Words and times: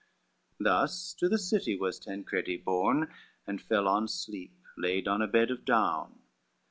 CXIX 0.01 0.57
Thus 0.63 1.13
to 1.13 1.29
the 1.29 1.37
city 1.37 1.77
was 1.77 1.99
Tancredi 1.99 2.57
borne, 2.57 3.13
And 3.45 3.61
fell 3.61 3.87
on 3.87 4.07
sleep, 4.07 4.57
laid 4.75 5.07
on 5.07 5.21
a 5.21 5.27
bed 5.27 5.51
of 5.51 5.63
down. 5.63 6.17